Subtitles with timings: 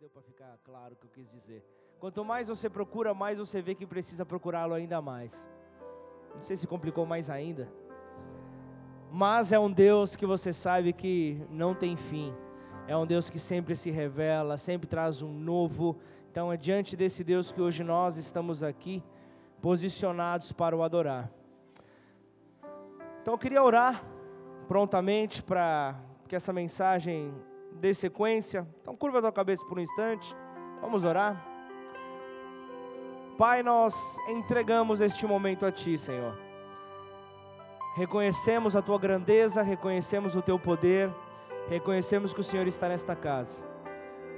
[0.00, 1.62] deu para ficar claro o que eu quis dizer.
[1.98, 5.50] Quanto mais você procura, mais você vê que precisa procurá-lo ainda mais.
[6.34, 7.70] Não sei se complicou mais ainda.
[9.12, 12.34] Mas é um Deus que você sabe que não tem fim.
[12.88, 15.98] É um Deus que sempre se revela, sempre traz um novo.
[16.30, 19.02] Então é diante desse Deus que hoje nós estamos aqui
[19.60, 21.30] posicionados para o adorar.
[23.20, 24.02] Então eu queria orar
[24.66, 25.94] prontamente para
[26.26, 27.34] que essa mensagem
[27.72, 28.66] dê sequência.
[28.82, 30.36] Então curva a tua cabeça por um instante.
[30.80, 31.46] Vamos orar.
[33.36, 36.36] Pai, nós entregamos este momento a Ti, Senhor.
[37.96, 41.10] Reconhecemos a Tua grandeza, reconhecemos o Teu poder,
[41.68, 43.62] reconhecemos que o Senhor está nesta casa.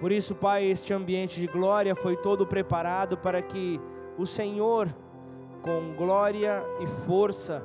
[0.00, 3.80] Por isso, Pai, este ambiente de glória foi todo preparado para que
[4.16, 4.88] o Senhor,
[5.62, 7.64] com glória e força,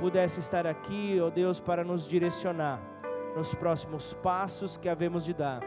[0.00, 2.95] pudesse estar aqui, ó Deus, para nos direcionar
[3.36, 5.60] nos próximos passos que havemos de dar.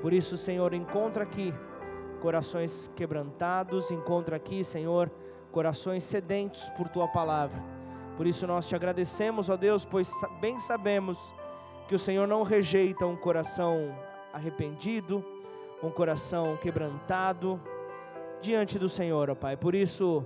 [0.00, 1.52] Por isso, Senhor, encontra aqui
[2.20, 5.10] corações quebrantados, encontra aqui, Senhor,
[5.50, 7.60] corações sedentos por tua palavra.
[8.16, 11.34] Por isso nós te agradecemos, ó Deus, pois bem sabemos
[11.88, 13.96] que o Senhor não rejeita um coração
[14.32, 15.24] arrependido,
[15.82, 17.60] um coração quebrantado
[18.40, 19.56] diante do Senhor, ó Pai.
[19.56, 20.24] Por isso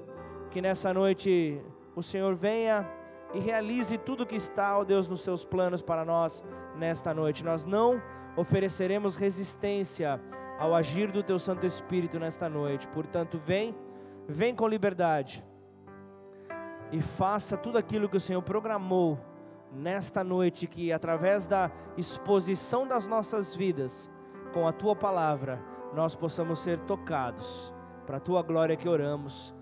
[0.50, 1.58] que nessa noite
[1.96, 2.86] o Senhor venha
[3.34, 6.44] e realize tudo que está, ó Deus, nos teus planos para nós
[6.76, 7.44] nesta noite.
[7.44, 8.02] Nós não
[8.36, 10.20] ofereceremos resistência
[10.58, 12.86] ao agir do teu Santo Espírito nesta noite.
[12.88, 13.74] Portanto, vem,
[14.28, 15.44] vem com liberdade
[16.90, 19.18] e faça tudo aquilo que o Senhor programou
[19.72, 24.10] nesta noite, que através da exposição das nossas vidas,
[24.52, 25.58] com a tua palavra,
[25.94, 27.72] nós possamos ser tocados.
[28.06, 29.54] Para a tua glória que oramos,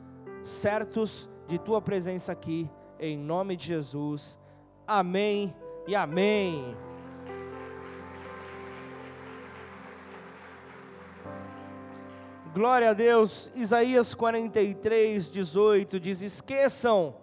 [0.43, 2.69] certos de tua presença aqui
[3.01, 4.39] em nome de Jesus.
[4.87, 5.55] Amém
[5.87, 6.77] e amém.
[12.53, 13.51] Glória a Deus.
[13.55, 17.15] Isaías 43, 18 diz: Esqueçam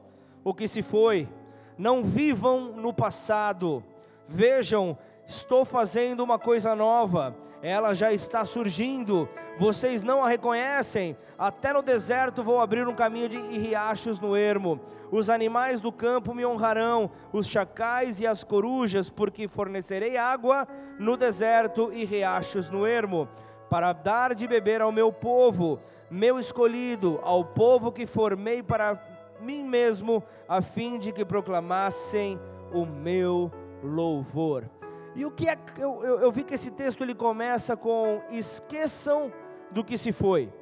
[0.44, 1.30] o que se foi,
[1.78, 3.84] não vivam no passado.
[4.28, 4.98] Vejam,
[5.28, 9.28] estou fazendo uma coisa nova ela já está surgindo,
[9.60, 11.18] vocês não a reconhecem.
[11.38, 14.80] Até no deserto vou abrir um caminho de riachos no ermo.
[15.12, 20.68] Os animais do campo me honrarão, os chacais e as corujas, porque fornecerei água
[21.00, 23.28] no deserto e riachos no ermo,
[23.70, 25.80] para dar de beber ao meu povo,
[26.10, 29.02] meu escolhido, ao povo que formei para
[29.40, 32.40] mim mesmo, a fim de que proclamassem
[32.74, 33.52] o meu
[33.84, 34.77] louvor.
[35.18, 39.34] E o que é eu, eu, eu vi que esse texto ele começa com esqueçam
[39.72, 40.54] do que se foi.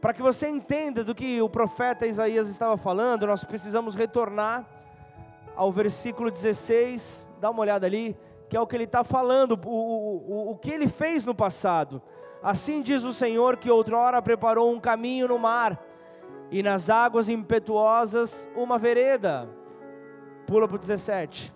[0.00, 4.64] Para que você entenda do que o profeta Isaías estava falando, nós precisamos retornar
[5.56, 8.16] ao versículo 16, dá uma olhada ali,
[8.48, 12.00] que é o que ele está falando, o, o, o, que ele fez no passado.
[12.40, 15.84] Assim diz o Senhor que outrora preparou um caminho no mar,
[16.52, 19.48] e nas águas impetuosas uma vereda.
[20.46, 21.52] Pula para o 17.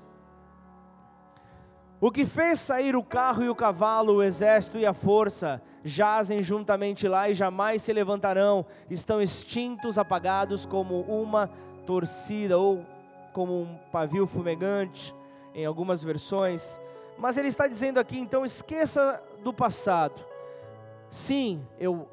[2.06, 6.41] O que fez sair o carro e o cavalo, o exército e a força, jazem
[6.41, 11.50] juntamente lá e jamais se levantarão, estão extintos, apagados como uma
[11.84, 12.87] torcida ou
[13.33, 15.12] como um pavio fumegante,
[15.53, 16.81] em algumas versões.
[17.19, 20.25] Mas ele está dizendo aqui, então esqueça do passado.
[21.11, 22.09] Sim, eu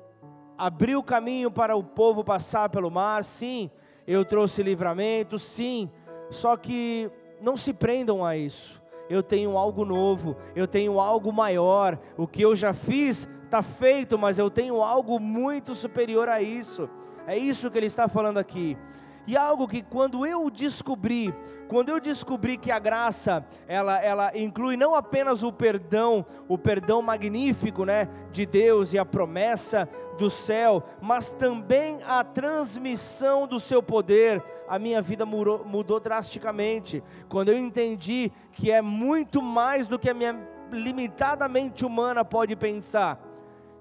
[0.58, 3.70] abri o caminho para o povo passar pelo mar, sim,
[4.08, 5.88] eu trouxe livramento, sim,
[6.32, 12.00] só que não se prendam a isso eu tenho algo novo, eu tenho algo maior.
[12.18, 16.90] O que eu já fiz está feito, mas eu tenho algo muito superior a isso.
[17.28, 18.78] É isso que ele está falando aqui.
[19.26, 21.34] E algo que quando eu descobri,
[21.70, 27.02] quando eu descobri que a graça, ela, ela inclui não apenas o perdão, o perdão
[27.02, 33.82] magnífico, né, de Deus e a promessa do céu, mas também a transmissão do seu
[33.82, 37.02] poder, a minha vida mudou, mudou drasticamente.
[37.30, 40.38] Quando eu entendi que é muito mais do que a minha
[40.72, 43.23] limitadamente humana pode pensar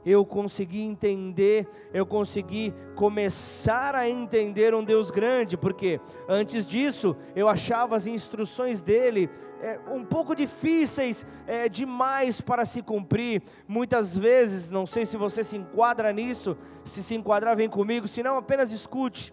[0.04, 7.48] eu consegui entender, eu consegui começar a entender um Deus grande, porque antes disso eu
[7.48, 9.30] achava as instruções dele
[9.60, 13.42] é, um pouco difíceis é, demais para se cumprir.
[13.66, 18.22] Muitas vezes, não sei se você se enquadra nisso, se se enquadrar, vem comigo, se
[18.22, 19.32] não, apenas escute.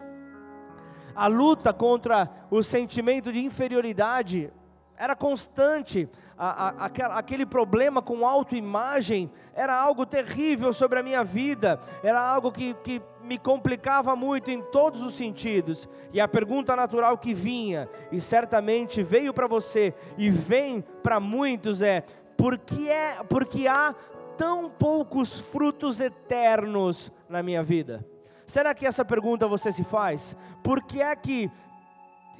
[1.14, 4.52] A luta contra o sentimento de inferioridade
[5.00, 6.06] era constante,
[6.36, 12.52] a, a, aquele problema com autoimagem era algo terrível sobre a minha vida, era algo
[12.52, 15.88] que, que me complicava muito em todos os sentidos.
[16.12, 21.80] E a pergunta natural que vinha, e certamente veio para você e vem para muitos,
[21.80, 22.04] é:
[22.36, 23.94] por que, é, por que há
[24.36, 28.06] tão poucos frutos eternos na minha vida?
[28.46, 30.36] Será que essa pergunta você se faz?
[30.62, 31.50] Por que é que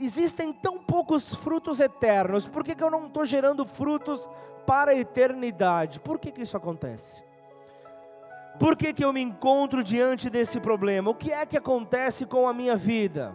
[0.05, 2.47] existem tão poucos frutos eternos?
[2.47, 4.29] Por que, que eu não estou gerando frutos
[4.67, 6.01] para a eternidade?
[6.01, 7.23] Por que, que isso acontece?
[8.59, 11.11] Por que, que eu me encontro diante desse problema?
[11.11, 13.35] O que é que acontece com a minha vida?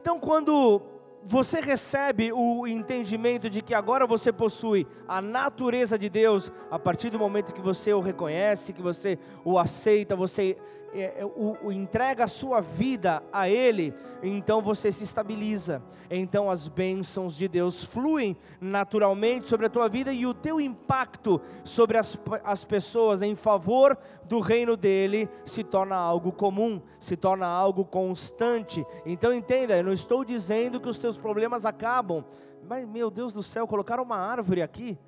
[0.00, 0.80] Então, quando
[1.22, 7.10] você recebe o entendimento de que agora você possui a natureza de Deus, a partir
[7.10, 10.56] do momento que você o reconhece, que você o aceita, você
[10.92, 15.82] é, é, o, o, entrega a sua vida a Ele, então você se estabiliza.
[16.10, 21.40] Então as bênçãos de Deus fluem naturalmente sobre a tua vida e o teu impacto
[21.62, 27.46] sobre as, as pessoas em favor do reino dele se torna algo comum, se torna
[27.46, 28.84] algo constante.
[29.06, 32.24] Então entenda, eu não estou dizendo que os teus problemas acabam,
[32.68, 34.98] mas meu Deus do céu, colocaram uma árvore aqui.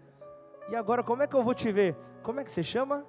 [0.70, 1.96] E agora como é que eu vou te ver?
[2.22, 3.04] Como é que você chama?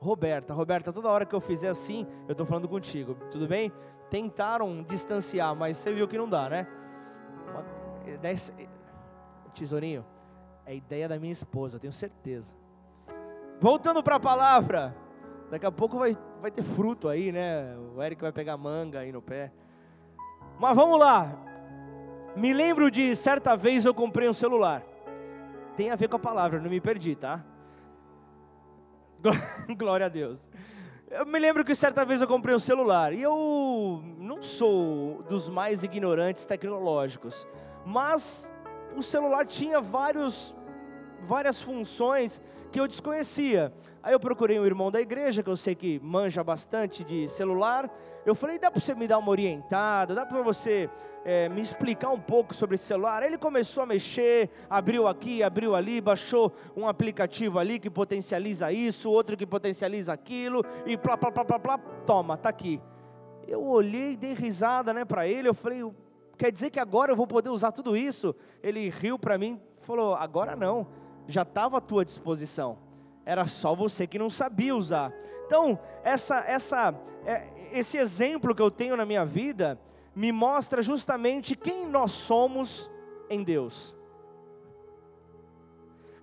[0.00, 0.54] Roberta.
[0.54, 3.70] Roberta, toda hora que eu fizer assim, eu estou falando contigo, tudo bem?
[4.08, 6.66] Tentaram distanciar, mas você viu que não dá, né?
[9.54, 10.04] Tesourinho,
[10.64, 12.54] é ideia da minha esposa, tenho certeza.
[13.60, 14.96] Voltando para a palavra,
[15.50, 17.76] daqui a pouco vai, vai ter fruto aí, né?
[17.94, 19.52] O Eric vai pegar manga aí no pé.
[20.58, 21.36] Mas vamos lá.
[22.34, 24.82] Me lembro de certa vez eu comprei um celular.
[25.76, 27.44] Tem a ver com a palavra, não me perdi, tá?
[29.76, 30.44] Glória a Deus.
[31.10, 35.48] Eu me lembro que certa vez eu comprei um celular e eu não sou dos
[35.48, 37.46] mais ignorantes tecnológicos,
[37.84, 38.50] mas
[38.96, 40.54] o celular tinha vários,
[41.22, 42.40] várias funções
[42.70, 43.72] que eu desconhecia.
[44.02, 47.90] Aí eu procurei um irmão da igreja, que eu sei que manja bastante de celular.
[48.24, 50.14] Eu falei, dá para você me dar uma orientada?
[50.14, 50.88] Dá para você
[51.24, 53.22] é, me explicar um pouco sobre esse celular?
[53.22, 59.10] Ele começou a mexer, abriu aqui, abriu ali, baixou um aplicativo ali que potencializa isso,
[59.10, 62.80] outro que potencializa aquilo, e plá, plá, plá, plá, plá toma, tá aqui.
[63.46, 65.82] Eu olhei, dei risada né, para ele, eu falei,
[66.38, 68.34] quer dizer que agora eu vou poder usar tudo isso?
[68.62, 70.86] Ele riu para mim, falou, agora não
[71.30, 72.78] já estava à tua disposição.
[73.24, 75.12] Era só você que não sabia usar.
[75.46, 76.94] Então, essa, essa,
[77.24, 79.78] é, esse exemplo que eu tenho na minha vida
[80.14, 82.90] me mostra justamente quem nós somos
[83.28, 83.96] em Deus.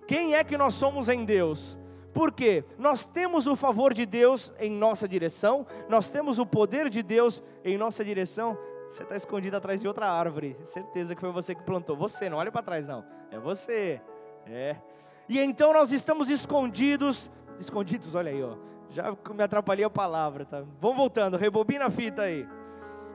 [0.06, 1.78] Quem é que nós somos em Deus?
[2.14, 7.02] Porque nós temos o favor de Deus em nossa direção, nós temos o poder de
[7.02, 8.58] Deus em nossa direção.
[8.88, 11.94] Você está escondido atrás de outra árvore, certeza que foi você que plantou.
[11.96, 14.00] Você, não olha para trás, não, é você.
[14.46, 14.76] É.
[15.28, 17.30] E então nós estamos escondidos,
[17.60, 18.56] escondidos, olha aí, ó.
[18.90, 20.64] Já me atrapalhei a palavra, tá?
[20.80, 22.48] Vamos voltando, rebobina a fita aí.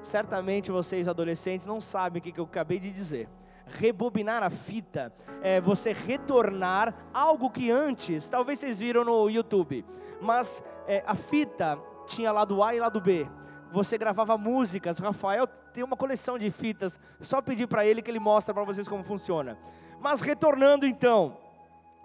[0.03, 3.27] Certamente vocês adolescentes não sabem o que eu acabei de dizer.
[3.65, 5.11] Rebobinar a fita
[5.41, 9.85] é você retornar algo que antes, talvez vocês viram no YouTube,
[10.21, 13.27] mas é, a fita tinha lado A e lado B
[13.73, 14.99] você gravava músicas.
[14.99, 18.87] Rafael tem uma coleção de fitas, só pedir para ele que ele mostra para vocês
[18.87, 19.57] como funciona.
[19.99, 21.37] Mas retornando então,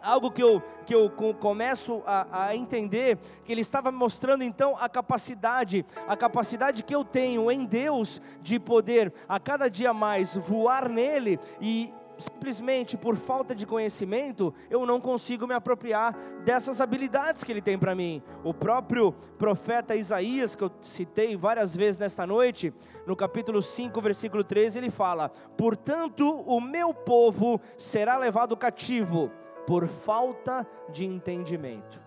[0.03, 4.89] algo que eu, que eu começo a, a, entender, que ele estava mostrando então a
[4.89, 10.89] capacidade, a capacidade que eu tenho em Deus de poder a cada dia mais voar
[10.89, 17.53] nele e simplesmente por falta de conhecimento, eu não consigo me apropriar dessas habilidades que
[17.53, 18.23] ele tem para mim.
[18.43, 22.73] O próprio profeta Isaías, que eu citei várias vezes nesta noite,
[23.07, 29.31] no capítulo 5, versículo 13, ele fala: Portanto, o meu povo será levado cativo
[29.69, 32.01] por falta de entendimento.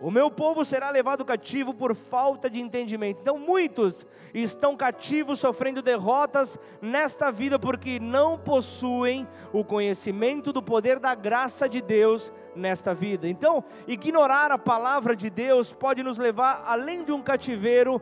[0.00, 3.18] O meu povo será levado cativo por falta de entendimento.
[3.22, 11.00] Então, muitos estão cativos, sofrendo derrotas nesta vida, porque não possuem o conhecimento do poder
[11.00, 13.28] da graça de Deus nesta vida.
[13.28, 18.00] Então, ignorar a palavra de Deus pode nos levar além de um cativeiro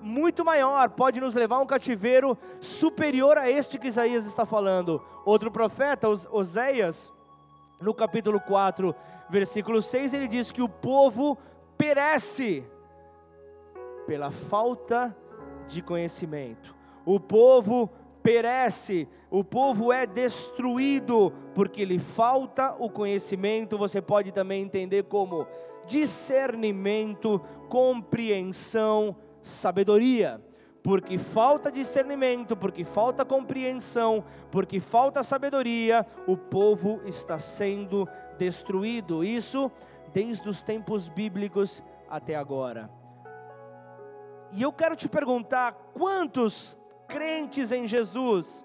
[0.00, 5.04] muito maior, pode nos levar a um cativeiro superior a este que Isaías está falando.
[5.26, 7.12] Outro profeta, Oséias,
[7.82, 8.94] no capítulo 4,
[9.28, 11.36] versículo 6, ele diz que o povo
[11.76, 12.64] perece
[14.06, 15.16] pela falta
[15.66, 16.74] de conhecimento.
[17.04, 17.90] O povo
[18.22, 23.76] perece, o povo é destruído porque lhe falta o conhecimento.
[23.76, 25.46] Você pode também entender como
[25.86, 30.40] discernimento, compreensão, sabedoria
[30.82, 39.22] porque falta discernimento, porque falta compreensão, porque falta sabedoria, o povo está sendo destruído.
[39.22, 39.70] Isso
[40.12, 42.90] desde os tempos bíblicos até agora.
[44.50, 48.64] E eu quero te perguntar: quantos crentes em Jesus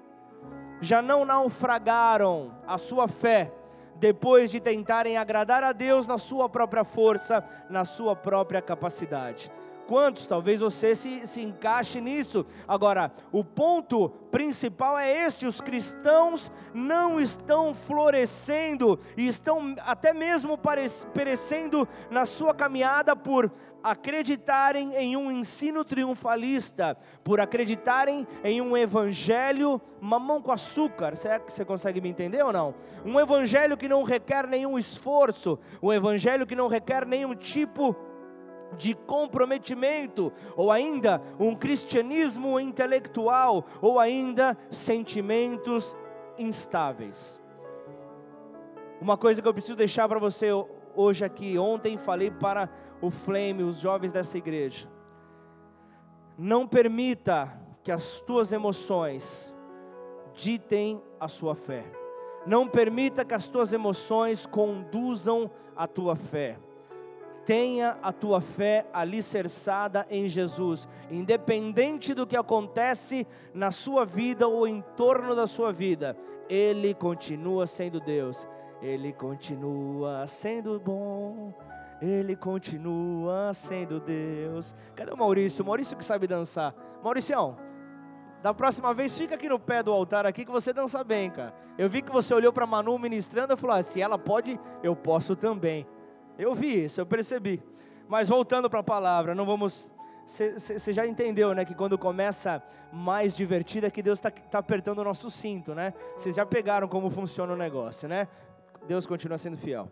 [0.81, 3.51] já não naufragaram a sua fé
[3.95, 9.51] depois de tentarem agradar a Deus na sua própria força, na sua própria capacidade.
[9.87, 10.27] Quantos?
[10.27, 12.45] Talvez você se, se encaixe nisso.
[12.67, 20.59] Agora, o ponto principal é este: os cristãos não estão florescendo e estão até mesmo
[21.13, 23.49] perecendo na sua caminhada por
[23.81, 31.15] acreditarem em um ensino triunfalista, por acreditarem em um evangelho mamão com açúcar.
[31.15, 32.75] Será que você consegue me entender ou não?
[33.05, 37.95] Um evangelho que não requer nenhum esforço, um evangelho que não requer nenhum tipo
[38.75, 45.95] de comprometimento, ou ainda um cristianismo intelectual, ou ainda sentimentos
[46.37, 47.39] instáveis.
[48.99, 50.47] Uma coisa que eu preciso deixar para você
[50.95, 52.69] hoje aqui, ontem falei para
[52.99, 54.89] o Flame, os jovens dessa igreja.
[56.37, 59.53] Não permita que as tuas emoções
[60.33, 61.83] ditem a sua fé.
[62.45, 66.57] Não permita que as tuas emoções conduzam a tua fé.
[67.47, 74.67] Tenha a tua fé alicerçada em Jesus, independente do que acontece na sua vida ou
[74.67, 76.17] em torno da sua vida,
[76.49, 78.45] Ele continua sendo Deus,
[78.81, 81.53] Ele continua sendo bom.
[82.01, 84.75] Ele continua sendo Deus.
[84.93, 85.63] Cadê o Maurício?
[85.63, 86.75] Maurício que sabe dançar.
[87.01, 87.57] Mauricião,
[88.43, 91.53] da próxima vez fica aqui no pé do altar aqui que você dança bem, cara.
[91.77, 94.97] Eu vi que você olhou para Manu ministrando e falou: ah, se ela pode, eu
[94.97, 95.87] posso também.
[96.37, 97.61] Eu vi isso, eu percebi.
[98.07, 99.91] Mas voltando para a palavra, não vamos.
[100.25, 101.63] Você já entendeu, né?
[101.63, 105.93] Que quando começa mais divertido é que Deus está tá apertando o nosso cinto, né?
[106.15, 108.27] Vocês já pegaram como funciona o negócio, né?
[108.87, 109.89] Deus continua sendo fiel.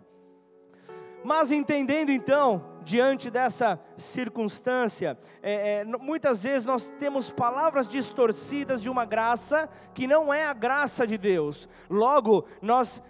[1.25, 8.91] Mas entendendo então, diante dessa circunstância, é, é, muitas vezes nós temos palavras distorcidas de
[8.91, 11.67] uma graça que não é a graça de Deus.
[11.89, 13.01] Logo, nós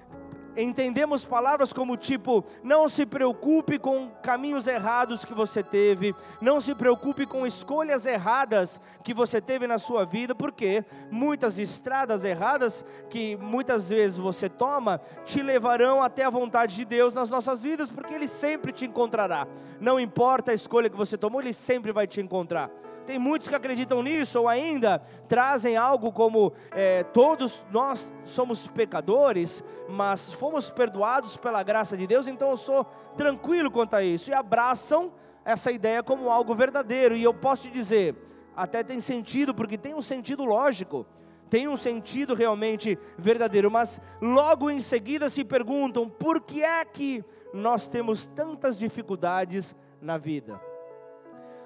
[0.56, 6.74] entendemos palavras como tipo: não se preocupe com caminhos errados que você teve, não se
[6.74, 13.36] preocupe com escolhas erradas que você teve na sua vida, porque muitas estradas erradas que
[13.38, 18.14] muitas vezes você toma te levarão até a vontade de Deus nas nossas vidas, porque
[18.14, 19.48] Ele sempre te encontrará.
[19.80, 22.70] Não importa a escolha que você tomou, Ele sempre vai te encontrar.
[23.06, 29.64] Tem muitos que acreditam nisso, ou ainda trazem algo como: é, todos nós somos pecadores,
[29.88, 32.86] mas fomos perdoados pela graça de Deus, então eu sou
[33.16, 37.16] tranquilo quanto a isso, e abraçam essa ideia como algo verdadeiro.
[37.16, 38.16] E eu posso te dizer,
[38.56, 41.06] até tem sentido, porque tem um sentido lógico
[41.48, 47.24] tem um sentido realmente verdadeiro, mas logo em seguida se perguntam por que é que
[47.54, 50.60] nós temos tantas dificuldades na vida.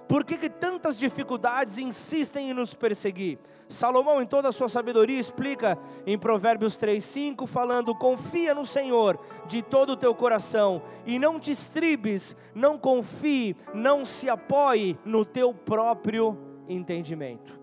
[0.09, 3.37] Por que, que tantas dificuldades insistem em nos perseguir?
[3.67, 9.61] Salomão, em toda a sua sabedoria, explica em Provérbios 3,5, falando: Confia no Senhor de
[9.61, 15.53] todo o teu coração e não te estribes, não confie, não se apoie no teu
[15.53, 16.35] próprio
[16.67, 17.58] entendimento.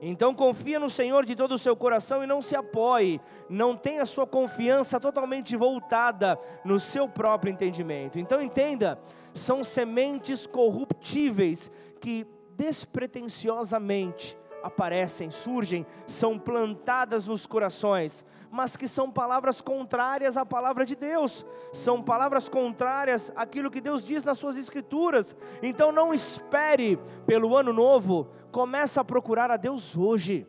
[0.00, 4.06] Então confia no Senhor de todo o seu coração e não se apoie, não tenha
[4.06, 8.18] sua confiança totalmente voltada no seu próprio entendimento.
[8.18, 8.98] Então entenda
[9.34, 12.26] são sementes corruptíveis que
[12.56, 20.96] despretensiosamente aparecem, surgem, são plantadas nos corações, mas que são palavras contrárias à palavra de
[20.96, 25.36] Deus, são palavras contrárias àquilo que Deus diz nas suas escrituras.
[25.62, 30.46] Então não espere pelo ano novo, comece a procurar a Deus hoje.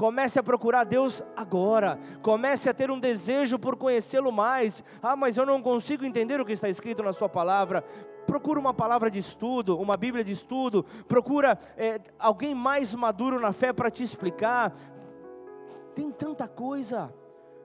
[0.00, 1.98] Comece a procurar Deus agora.
[2.22, 4.82] Comece a ter um desejo por conhecê-lo mais.
[5.02, 7.84] Ah, mas eu não consigo entender o que está escrito na Sua palavra
[8.26, 13.52] procura uma palavra de estudo, uma Bíblia de estudo, procura é, alguém mais maduro na
[13.52, 14.72] fé para te explicar.
[15.94, 17.12] Tem tanta coisa,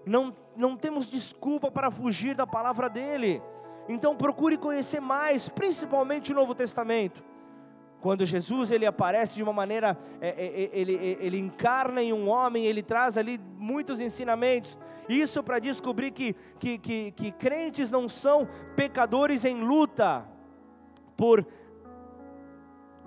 [0.06, 3.42] não, não temos desculpa para fugir da palavra dele.
[3.88, 7.24] Então procure conhecer mais, principalmente o Novo Testamento.
[8.02, 12.14] Quando Jesus ele aparece de uma maneira, é, é, é ele, é, ele encarna em
[12.14, 14.78] um homem, ele traz ali muitos ensinamentos.
[15.10, 20.28] Isso para descobrir que, que, que, que crentes não são pecadores em luta,
[21.16, 21.46] por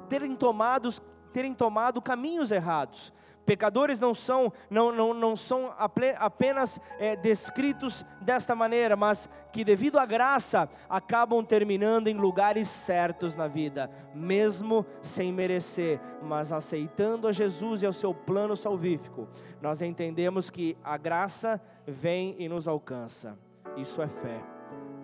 [0.09, 1.01] terem, tomados,
[1.33, 3.13] terem tomado caminhos errados.
[3.49, 9.99] Pecadores não são, não, não, não são apenas é, descritos desta maneira, mas que devido
[9.99, 17.33] à graça acabam terminando em lugares certos na vida, mesmo sem merecer, mas aceitando a
[17.33, 19.27] Jesus e ao seu plano salvífico.
[19.63, 23.39] Nós entendemos que a graça vem e nos alcança.
[23.79, 24.58] Isso é fé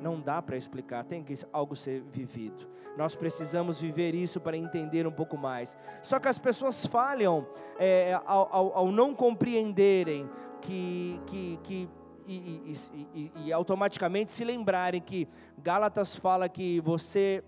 [0.04, 2.68] não dá para explicar, tem que algo ser vivido.
[2.94, 5.78] Nós precisamos viver isso para entender um pouco mais.
[6.02, 7.46] Só que as pessoas falham
[7.78, 10.28] é, ao, ao, ao, não compreenderem
[10.60, 11.88] que, que, que
[12.26, 12.74] e,
[13.14, 15.26] e, e, automaticamente se lembrarem que
[15.58, 17.42] Gálatas fala que você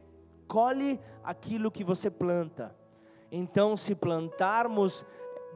[0.49, 2.75] colhe aquilo que você planta.
[3.31, 5.05] Então, se plantarmos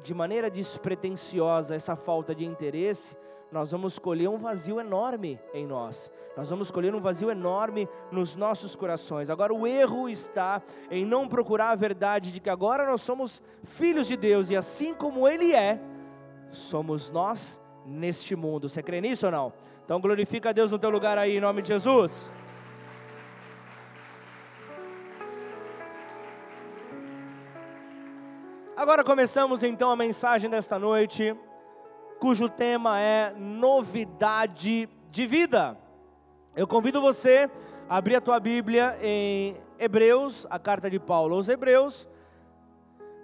[0.03, 3.17] de maneira despretensiosa essa falta de interesse,
[3.53, 6.13] nós vamos colher um vazio enorme em nós.
[6.37, 9.29] Nós vamos colher um vazio enorme nos nossos corações.
[9.29, 14.07] Agora, o erro está em não procurar a verdade de que agora nós somos filhos
[14.07, 15.81] de Deus e assim como Ele é,
[16.51, 18.69] somos nós neste mundo.
[18.69, 19.53] Você crê nisso ou não?
[19.85, 22.33] Então, glorifica a Deus no teu lugar aí, em nome de Jesus.
[28.77, 31.37] Agora começamos então a mensagem desta noite
[32.21, 35.77] cujo tema é novidade de vida.
[36.55, 37.51] Eu convido você
[37.89, 42.07] a abrir a tua Bíblia em Hebreus, a carta de Paulo aos Hebreus,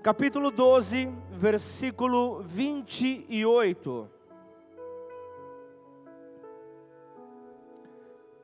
[0.02, 4.10] capítulo 12, versículo 28.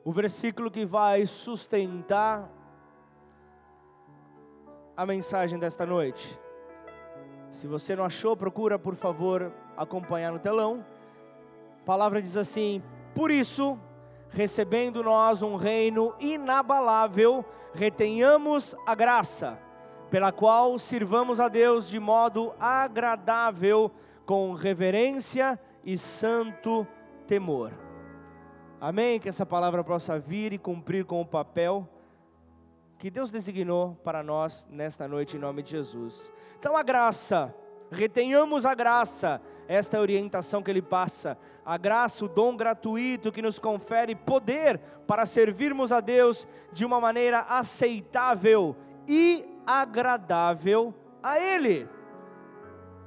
[0.04, 2.52] O versículo que vai sustentar
[4.94, 6.38] a mensagem desta noite.
[7.50, 10.84] Se você não achou, procura por favor acompanhar no telão.
[11.82, 12.82] A palavra diz assim:
[13.14, 13.78] Por isso,
[14.28, 19.58] recebendo nós um reino inabalável, retenhamos a graça,
[20.10, 23.90] pela qual sirvamos a Deus de modo agradável,
[24.24, 26.86] com reverência e santo
[27.26, 27.72] temor.
[28.80, 29.20] Amém?
[29.20, 31.88] Que essa palavra possa vir e cumprir com o papel
[33.02, 36.32] que Deus designou para nós nesta noite, em nome de Jesus.
[36.56, 37.52] Então, a graça,
[37.92, 43.30] retenhamos a graça, esta é a orientação que Ele passa, a graça, o dom gratuito
[43.30, 48.74] que nos confere poder para servirmos a Deus de uma maneira aceitável
[49.06, 51.88] e agradável a Ele.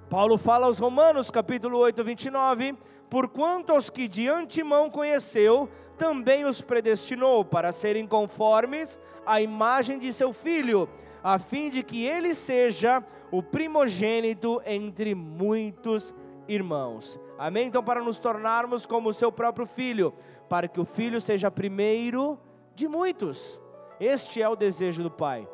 [0.10, 2.78] Paulo fala aos Romanos, capítulo 8, 29,
[3.10, 10.14] porquanto aos que de antemão conheceu, também os predestinou para serem conformes à imagem de
[10.14, 10.88] seu filho,
[11.26, 16.14] a fim de que ele seja o primogênito entre muitos
[16.48, 17.20] irmãos.
[17.36, 17.66] Amém?
[17.66, 20.14] Então, para nos tornarmos como o seu próprio filho,
[20.48, 22.40] para que o filho seja primeiro
[22.76, 23.60] de muitos.
[24.00, 25.50] Este é o desejo do Pai.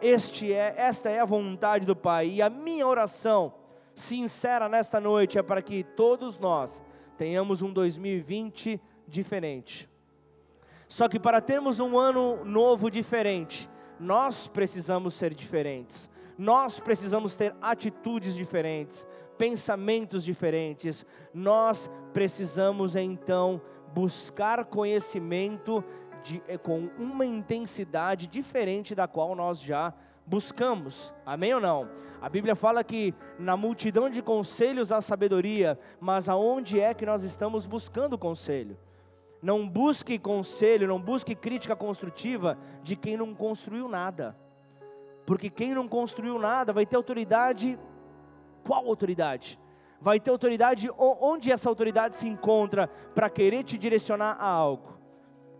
[0.00, 2.28] Este é, esta é a vontade do Pai.
[2.28, 3.52] E a minha oração
[3.94, 6.82] sincera nesta noite é para que todos nós
[7.18, 9.86] tenhamos um 2020 diferente.
[10.88, 13.68] Só que para termos um ano novo diferente,
[14.02, 16.10] nós precisamos ser diferentes.
[16.36, 19.06] Nós precisamos ter atitudes diferentes,
[19.38, 21.06] pensamentos diferentes.
[21.32, 23.60] Nós precisamos então
[23.94, 25.84] buscar conhecimento
[26.24, 29.94] de, eh, com uma intensidade diferente da qual nós já
[30.26, 31.14] buscamos.
[31.24, 31.88] Amém ou não?
[32.20, 37.22] A Bíblia fala que na multidão de conselhos há sabedoria, mas aonde é que nós
[37.22, 38.76] estamos buscando conselho?
[39.42, 44.36] Não busque conselho, não busque crítica construtiva de quem não construiu nada.
[45.26, 47.76] Porque quem não construiu nada vai ter autoridade.
[48.64, 49.58] Qual autoridade?
[50.00, 54.96] Vai ter autoridade onde essa autoridade se encontra para querer te direcionar a algo.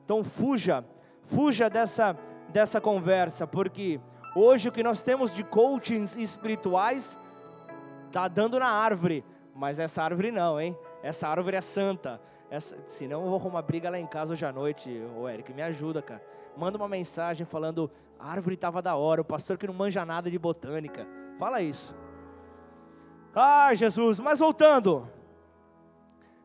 [0.04, 0.84] Então fuja,
[1.22, 2.16] fuja dessa,
[2.48, 4.00] dessa conversa, porque
[4.34, 7.18] hoje o que nós temos de coachings espirituais
[8.06, 10.76] está dando na árvore, mas essa árvore não, hein?
[11.02, 12.20] Essa árvore é santa,
[12.52, 14.90] essa, senão eu vou arrumar briga lá em casa hoje à noite.
[15.16, 16.22] Ô Eric, me ajuda, cara.
[16.54, 20.30] Manda uma mensagem falando, a árvore estava da hora, o pastor que não manja nada
[20.30, 21.08] de botânica.
[21.38, 21.96] Fala isso.
[23.34, 25.08] Ah, Jesus, mas voltando.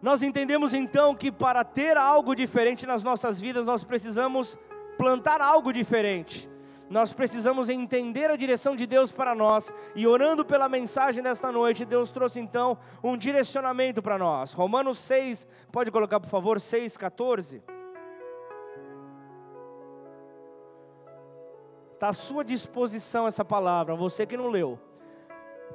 [0.01, 4.57] Nós entendemos então que para ter algo diferente nas nossas vidas, nós precisamos
[4.97, 6.49] plantar algo diferente
[6.89, 11.85] nós precisamos entender a direção de Deus para nós, e orando pela mensagem desta noite,
[11.85, 14.53] Deus trouxe então um direcionamento para nós.
[14.53, 17.61] Romanos 6, pode colocar por favor, 6, 14.
[21.93, 24.79] Está à sua disposição essa palavra, você que não leu.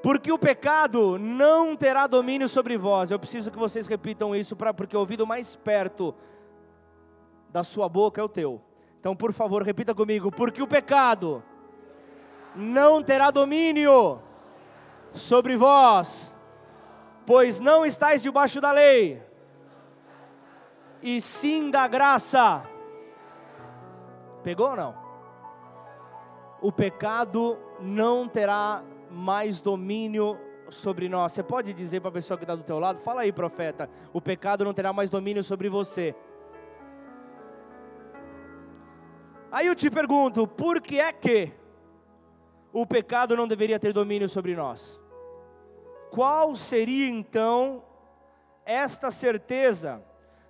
[0.02, 3.10] Porque o pecado não terá domínio sobre vós.
[3.10, 6.14] Eu preciso que vocês repitam isso, pra, porque o ouvido mais perto
[7.50, 8.60] da sua boca é o teu.
[9.02, 11.42] Então, por favor, repita comigo: porque o pecado
[12.54, 14.22] não terá domínio
[15.12, 16.32] sobre vós,
[17.26, 19.20] pois não estáis debaixo da lei,
[21.02, 22.62] e sim da graça.
[24.44, 24.94] Pegou ou não?
[26.60, 30.38] O pecado não terá mais domínio
[30.70, 31.32] sobre nós.
[31.32, 33.00] Você pode dizer para a pessoa que está do teu lado?
[33.00, 33.90] Fala aí, profeta.
[34.12, 36.14] O pecado não terá mais domínio sobre você.
[39.52, 41.52] Aí eu te pergunto, por que é que
[42.72, 44.98] o pecado não deveria ter domínio sobre nós?
[46.10, 47.84] Qual seria então
[48.64, 50.02] esta certeza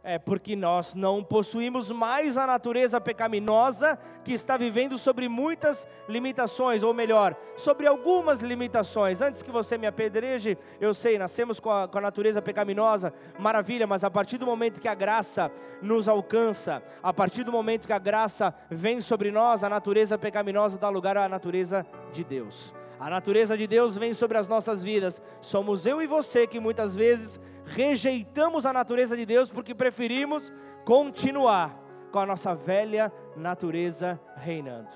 [0.04, 6.82] é porque nós não possuímos mais a natureza pecaminosa que está vivendo sobre muitas limitações,
[6.82, 9.20] ou melhor, sobre algumas limitações.
[9.20, 13.86] Antes que você me apedreje, eu sei, nascemos com a, com a natureza pecaminosa, maravilha,
[13.86, 17.92] mas a partir do momento que a graça nos alcança, a partir do momento que
[17.92, 22.74] a graça vem sobre nós, a natureza pecaminosa dá lugar à natureza de Deus.
[22.98, 25.20] A natureza de Deus vem sobre as nossas vidas.
[25.40, 27.40] Somos eu e você que muitas vezes
[27.72, 30.52] rejeitamos a natureza de Deus porque preferimos
[30.84, 31.78] continuar
[32.10, 34.90] com a nossa velha natureza reinando.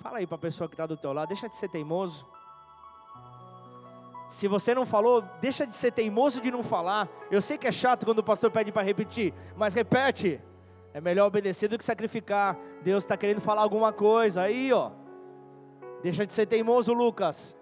[0.00, 2.24] Fala aí para a pessoa que está do teu lado, deixa de ser teimoso.
[4.28, 7.08] Se você não falou, deixa de ser teimoso de não falar.
[7.30, 10.40] Eu sei que é chato quando o pastor pede para repetir, mas repete.
[10.92, 12.56] É melhor obedecer do que sacrificar.
[12.82, 14.42] Deus está querendo falar alguma coisa.
[14.42, 14.90] Aí, ó.
[16.02, 17.57] Deixa de ser teimoso, Lucas.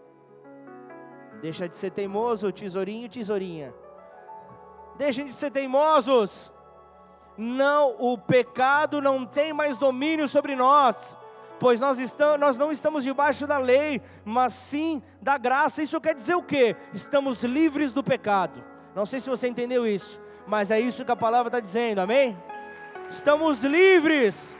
[1.46, 3.72] Deixa de ser teimoso, tesourinho, tesourinha.
[4.96, 6.50] Deixem de ser teimosos.
[7.38, 11.16] Não, o pecado não tem mais domínio sobre nós,
[11.60, 15.82] pois nós, estamos, nós não estamos debaixo da lei, mas sim da graça.
[15.82, 16.74] Isso quer dizer o quê?
[16.92, 18.60] Estamos livres do pecado.
[18.92, 22.36] Não sei se você entendeu isso, mas é isso que a palavra está dizendo, amém?
[23.08, 24.55] Estamos livres.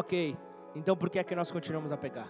[0.00, 0.34] Ok,
[0.74, 2.26] então por que é que nós continuamos a pecar?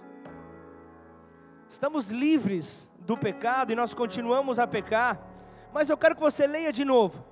[1.68, 5.24] Estamos livres do pecado e nós continuamos a pecar,
[5.72, 7.24] mas eu quero que você leia de novo.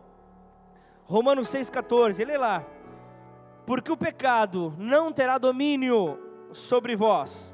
[1.02, 2.64] Romanos 6,14, lê lá.
[3.66, 6.16] Porque o pecado não terá domínio
[6.52, 7.52] sobre vós,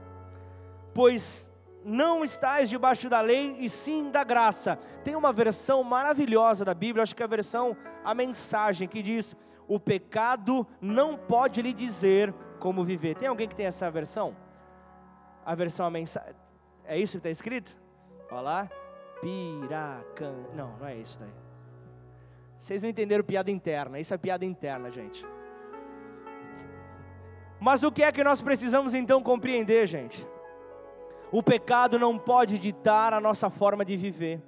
[0.93, 1.51] pois
[1.83, 4.79] não estáis debaixo da lei e sim da graça.
[5.03, 9.35] Tem uma versão maravilhosa da Bíblia, acho que é a versão a mensagem que diz:
[9.67, 13.15] "O pecado não pode lhe dizer como viver".
[13.15, 14.35] Tem alguém que tem essa versão?
[15.45, 16.35] A versão a mensagem.
[16.87, 17.77] É isso que está escrito?
[18.31, 18.71] Olha lá.
[19.21, 20.35] Piracan.
[20.55, 21.35] Não, não é isso daí.
[22.59, 24.01] Vocês não entenderam piada interna.
[24.01, 25.27] Isso é piada interna, gente.
[27.61, 30.27] Mas o que é que nós precisamos então compreender, gente?
[31.31, 34.43] O pecado não pode ditar a nossa forma de viver.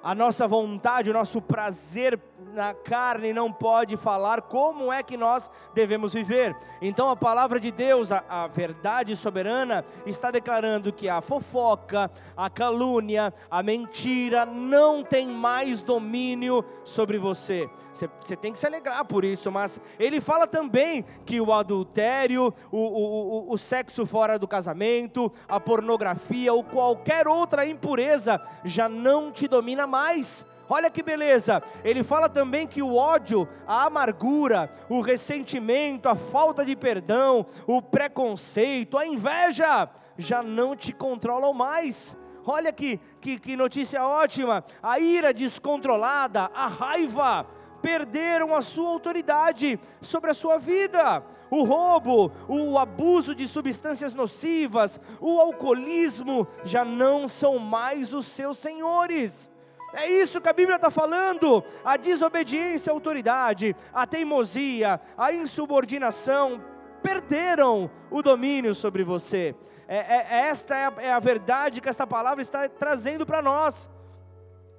[0.00, 2.16] A nossa vontade, o nosso prazer
[2.54, 6.56] na carne não pode falar como é que nós devemos viver.
[6.80, 12.48] Então a palavra de Deus, a, a, verdade soberana, está declarando que a fofoca, a
[12.48, 17.68] calúnia, a mentira não tem mais domínio sobre você.
[17.92, 22.78] Você tem que se alegrar por isso, mas ele fala também que o adultério, o,
[22.78, 29.32] o, o, o sexo fora do casamento, a pornografia ou qualquer outra impureza já não
[29.32, 30.46] te domina mais.
[30.68, 31.62] Olha que beleza!
[31.82, 37.80] Ele fala também que o ódio, a amargura, o ressentimento, a falta de perdão, o
[37.80, 42.16] preconceito, a inveja já não te controlam mais.
[42.44, 44.64] Olha que, que, que notícia ótima!
[44.82, 47.46] A ira descontrolada, a raiva,
[47.80, 51.22] perderam a sua autoridade sobre a sua vida.
[51.50, 58.58] O roubo, o abuso de substâncias nocivas, o alcoolismo já não são mais os seus
[58.58, 59.50] senhores.
[59.92, 61.64] É isso que a Bíblia está falando.
[61.84, 66.62] A desobediência à autoridade, a teimosia, a insubordinação
[67.02, 69.54] perderam o domínio sobre você.
[69.86, 73.88] É, é, esta é a, é a verdade que esta palavra está trazendo para nós.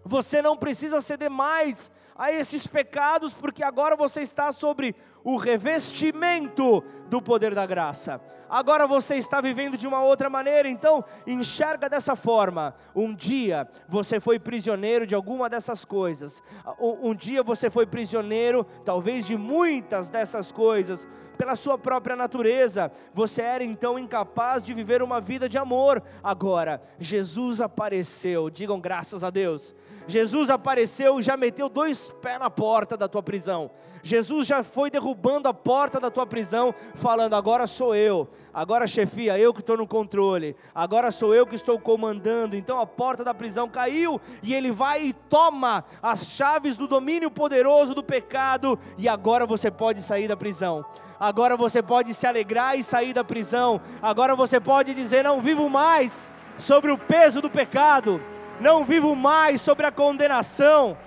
[0.06, 6.84] Você não precisa ceder mais a esses pecados, porque agora você está sobre o revestimento
[7.10, 8.22] do poder da graça.
[8.50, 12.76] Agora você está vivendo de uma outra maneira, então enxerga dessa forma.
[12.96, 16.42] Um dia você foi prisioneiro de alguma dessas coisas.
[16.80, 22.92] Um dia você foi prisioneiro, talvez de muitas dessas coisas pela sua própria natureza.
[23.14, 26.04] Você era então incapaz de viver uma vida de amor.
[26.24, 29.76] Agora, Jesus apareceu, digam graças a Deus.
[30.08, 33.72] Jesus apareceu e já meteu dois pés na porta da tua prisão.
[34.02, 39.38] Jesus já foi derrubando a porta da tua prisão, falando: agora sou eu, agora chefia,
[39.38, 42.56] eu que estou no controle, agora sou eu que estou comandando.
[42.56, 47.30] Então a porta da prisão caiu e ele vai e toma as chaves do domínio
[47.30, 50.86] poderoso do pecado, e agora você pode sair da prisão
[51.20, 55.70] agora você pode se alegrar e sair da prisão, agora você pode dizer: Não vivo
[55.70, 58.22] mais sobre o peso do pecado,
[58.60, 60.98] não vivo mais sobre a condenação.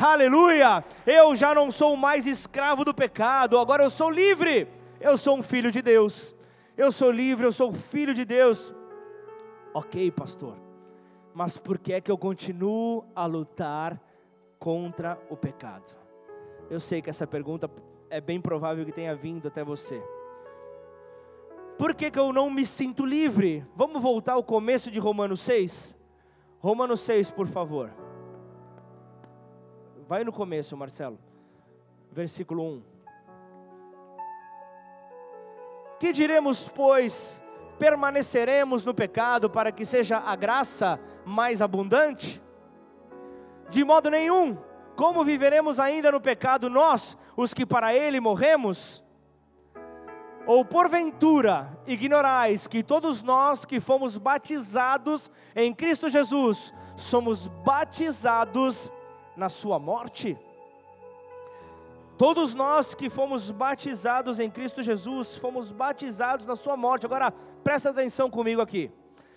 [0.00, 0.84] Aleluia!
[1.04, 4.68] Eu já não sou mais escravo do pecado, agora eu sou livre.
[5.00, 6.34] Eu sou um filho de Deus.
[6.76, 8.72] Eu sou livre, eu sou filho de Deus.
[9.74, 10.56] Ok, pastor,
[11.34, 14.00] mas por que é que eu continuo a lutar
[14.58, 15.96] contra o pecado?
[16.70, 17.68] Eu sei que essa pergunta
[18.08, 20.00] é bem provável que tenha vindo até você.
[21.76, 23.66] Por que, que eu não me sinto livre?
[23.74, 25.94] Vamos voltar ao começo de Romanos 6?
[26.60, 28.07] Romanos 6, por favor.
[30.08, 31.18] Vai no começo, Marcelo.
[32.10, 32.82] Versículo 1.
[36.00, 37.42] Que diremos, pois?
[37.78, 42.42] Permaneceremos no pecado para que seja a graça mais abundante?
[43.68, 44.56] De modo nenhum.
[44.96, 49.04] Como viveremos ainda no pecado nós, os que para ele morremos?
[50.46, 58.90] Ou porventura ignorais que todos nós que fomos batizados em Cristo Jesus, somos batizados
[59.38, 60.36] na sua morte?
[62.18, 67.06] Todos nós que fomos batizados em Cristo Jesus, fomos batizados na sua morte.
[67.06, 68.90] Agora, presta atenção comigo aqui.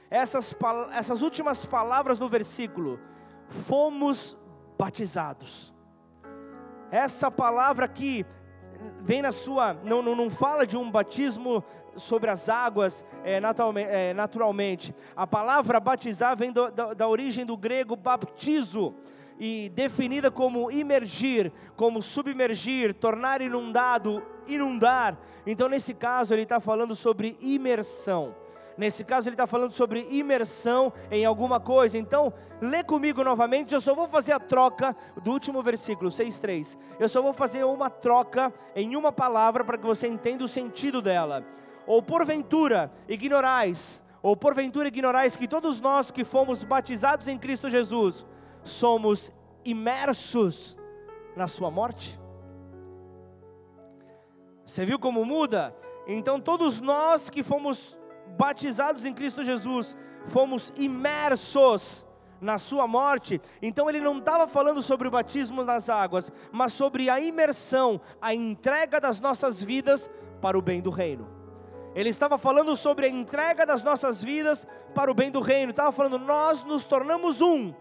[0.10, 0.54] Essas,
[0.94, 3.00] essas últimas palavras do versículo,
[3.68, 4.36] fomos
[4.78, 5.72] batizados.
[6.90, 8.26] Essa palavra aqui
[9.02, 11.64] vem na sua, não, não, não fala de um batismo
[11.96, 17.46] sobre as águas é, naturalmente, é, naturalmente, A palavra batizar vem do, da, da origem
[17.46, 18.96] do grego baptizo,
[19.43, 25.17] e definida como imergir, como submergir, tornar inundado, inundar.
[25.47, 28.36] Então, nesse caso, ele está falando sobre imersão.
[28.77, 31.97] Nesse caso, ele está falando sobre imersão em alguma coisa.
[31.97, 33.73] Então, lê comigo novamente.
[33.73, 36.77] Eu só vou fazer a troca do último versículo, 6,3.
[36.99, 41.01] Eu só vou fazer uma troca em uma palavra para que você entenda o sentido
[41.01, 41.43] dela.
[41.88, 48.23] Ou porventura ignorais, ou porventura ignorais que todos nós que fomos batizados em Cristo Jesus
[48.63, 49.32] somos
[49.63, 50.78] imersos
[51.36, 52.19] na Sua morte.
[54.65, 55.76] Você viu como muda?
[56.08, 58.00] Então, todos nós que fomos
[58.38, 59.97] batizados em Cristo Jesus,
[60.28, 62.06] fomos imersos
[62.39, 63.39] na sua morte.
[63.62, 68.34] Então ele não estava falando sobre o batismo nas águas, mas sobre a imersão, a
[68.34, 70.10] entrega das nossas vidas
[70.41, 71.28] para o bem do reino.
[71.93, 75.71] Ele estava falando sobre a entrega das nossas vidas para o bem do reino.
[75.71, 77.74] Estava falando, nós nos tornamos um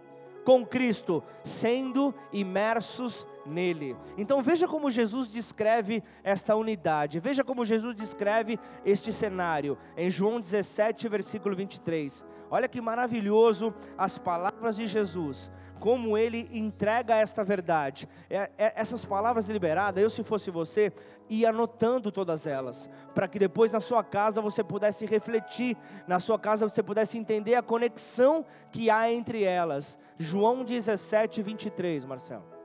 [0.45, 3.97] com Cristo, sendo imersos nele.
[4.17, 10.41] Então veja como Jesus descreve esta unidade, veja como Jesus descreve este cenário, em João
[10.41, 12.25] 17, versículo 23.
[12.51, 18.07] Olha que maravilhoso as palavras de Jesus como ele entrega esta verdade.
[18.29, 20.93] É, é, essas palavras liberadas, eu se fosse você,
[21.29, 26.39] ia anotando todas elas, para que depois na sua casa você pudesse refletir, na sua
[26.39, 29.99] casa você pudesse entender a conexão que há entre elas.
[30.19, 32.60] João 17, 23, Marcelo.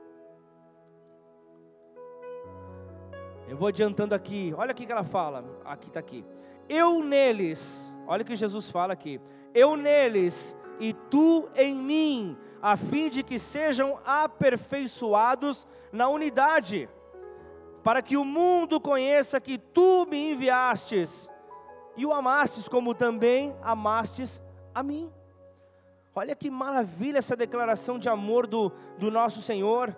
[3.48, 6.24] Eu vou adiantando aqui, olha o que ela fala, aqui está aqui.
[6.68, 9.20] Eu neles, olha o que Jesus fala aqui.
[9.54, 16.88] Eu neles e tu em mim, a fim de que sejam aperfeiçoados na unidade,
[17.84, 21.30] para que o mundo conheça que tu me enviastes
[21.96, 24.42] e o amastes como também amastes
[24.74, 25.10] a mim.
[26.14, 29.96] Olha que maravilha essa declaração de amor do, do nosso Senhor.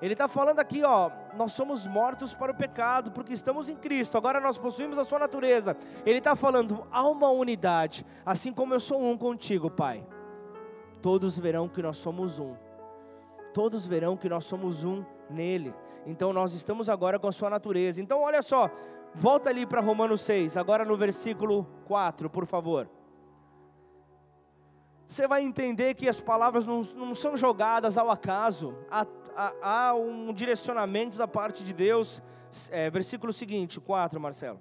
[0.00, 4.16] Ele está falando aqui, ó, nós somos mortos para o pecado, porque estamos em Cristo,
[4.16, 5.76] agora nós possuímos a sua natureza.
[6.06, 10.04] Ele está falando, há uma unidade, assim como eu sou um contigo, Pai
[11.00, 12.54] todos verão que nós somos um.
[13.54, 15.74] Todos verão que nós somos um nele.
[16.06, 18.00] Então nós estamos agora com a sua natureza.
[18.00, 18.70] Então olha só,
[19.14, 22.88] volta ali para Romanos 6, agora no versículo 4, por favor.
[25.08, 29.94] Você vai entender que as palavras não, não são jogadas ao acaso, há, há, há,
[29.94, 32.22] um direcionamento da parte de Deus.
[32.70, 34.60] É, versículo seguinte, 4, Marcelo.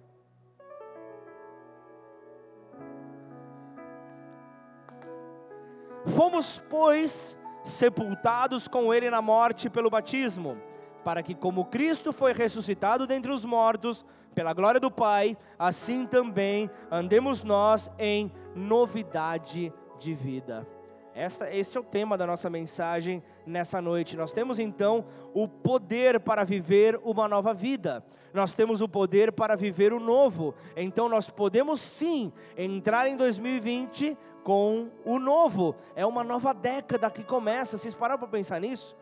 [6.05, 10.57] Fomos, pois, sepultados com ele na morte pelo batismo,
[11.03, 16.69] para que, como Cristo foi ressuscitado dentre os mortos, pela glória do Pai, assim também
[16.89, 19.73] andemos nós em novidade de
[20.13, 20.67] vida.
[21.13, 24.15] Esta, este é o tema da nossa mensagem nessa noite.
[24.15, 29.55] Nós temos então o poder para viver uma nova vida, nós temos o poder para
[29.55, 30.53] viver o novo.
[30.75, 35.75] Então nós podemos sim entrar em 2020 com o novo.
[35.95, 37.77] É uma nova década que começa.
[37.77, 38.95] Vocês pararam para pensar nisso?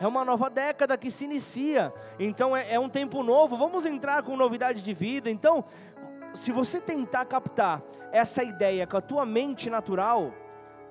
[0.00, 1.94] É uma nova década que se inicia.
[2.18, 3.56] Então é, é um tempo novo.
[3.56, 5.30] Vamos entrar com novidade de vida.
[5.30, 5.64] Então,
[6.34, 10.32] se você tentar captar essa ideia com a tua mente natural,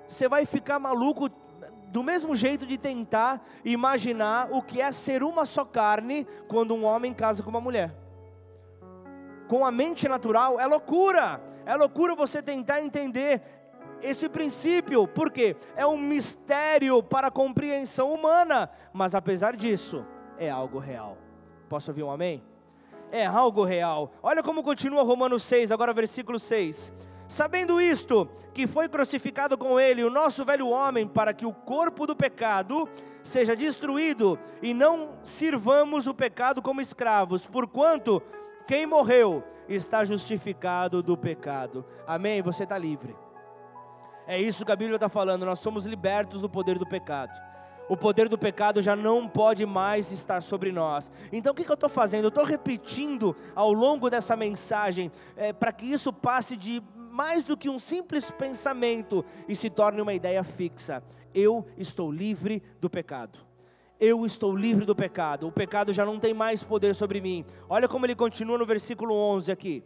[0.08, 1.30] você vai ficar maluco
[1.88, 6.86] do mesmo jeito de tentar imaginar o que é ser uma só carne quando um
[6.86, 7.94] homem casa com uma mulher.
[9.48, 11.42] Com a mente natural é loucura.
[11.66, 13.42] É loucura você tentar entender
[14.02, 20.06] esse princípio, porque é um mistério para a compreensão humana, mas apesar disso,
[20.38, 21.18] é algo real.
[21.70, 22.44] Posso ouvir um amém?
[23.12, 24.12] É algo real.
[24.24, 26.92] Olha como continua Romanos 6, agora versículo 6.
[27.28, 32.08] Sabendo isto, que foi crucificado com ele o nosso velho homem, para que o corpo
[32.08, 32.90] do pecado
[33.24, 38.22] seja destruído e não sirvamos o pecado como escravos, porquanto
[38.68, 41.86] quem morreu está justificado do pecado.
[42.08, 42.42] Amém?
[42.42, 43.16] Você está livre.
[44.28, 47.51] É isso que a Bíblia está falando, nós somos libertos do poder do pecado
[47.92, 51.12] o poder do pecado já não pode mais estar sobre nós.
[51.30, 52.24] Então o que, que eu estou fazendo?
[52.24, 57.58] Eu estou repetindo ao longo dessa mensagem é, para que isso passe de mais do
[57.58, 61.04] que um simples pensamento e se torne uma ideia fixa.
[61.34, 63.40] Eu estou livre do pecado.
[64.00, 65.50] Eu estou livre do pecado.
[65.50, 67.44] O pecado já não tem mais poder sobre mim.
[67.68, 69.84] Olha como ele continua no versículo 11 aqui.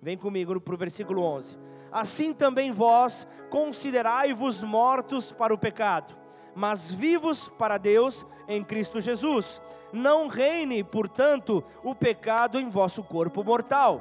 [0.00, 1.58] Vem comigo para o versículo 11.
[1.92, 6.24] Assim também vós considerai-vos mortos para o pecado
[6.56, 9.60] mas vivos para Deus em Cristo Jesus.
[9.92, 14.00] Não reine, portanto, o pecado em vosso corpo mortal,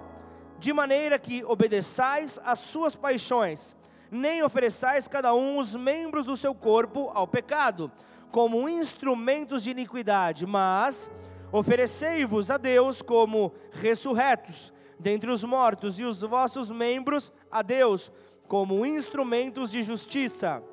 [0.57, 3.75] de maneira que obedeçais às suas paixões,
[4.09, 7.91] nem ofereçais cada um os membros do seu corpo ao pecado,
[8.31, 11.11] como instrumentos de iniquidade, mas
[11.51, 18.09] oferecei-vos a Deus como ressurretos dentre os mortos, e os vossos membros a Deus
[18.47, 20.63] como instrumentos de justiça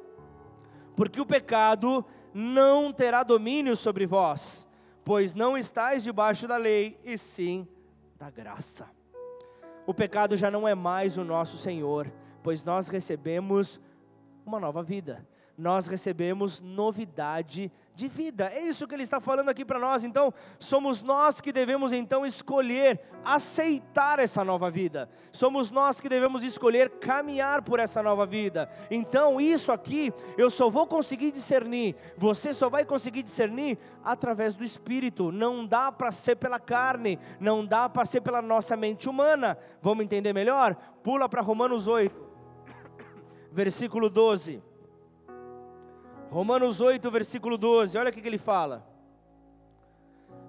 [0.96, 4.66] porque o pecado não terá domínio sobre vós,
[5.04, 7.66] pois não estáis debaixo da lei, e sim
[8.18, 8.86] da graça.
[9.86, 12.10] O pecado já não é mais o nosso Senhor,
[12.42, 13.80] pois nós recebemos
[14.46, 15.26] uma nova vida,
[15.56, 18.50] nós recebemos novidade de vida.
[18.52, 20.02] É isso que ele está falando aqui para nós.
[20.02, 25.08] Então, somos nós que devemos então escolher aceitar essa nova vida.
[25.30, 28.70] Somos nós que devemos escolher caminhar por essa nova vida.
[28.90, 31.94] Então, isso aqui eu só vou conseguir discernir.
[32.16, 35.30] Você só vai conseguir discernir através do espírito.
[35.30, 39.58] Não dá para ser pela carne, não dá para ser pela nossa mente humana.
[39.82, 40.74] Vamos entender melhor?
[41.02, 42.32] Pula para Romanos 8.
[43.52, 44.71] Versículo 12.
[46.32, 48.86] Romanos 8, versículo 12, olha o que ele fala.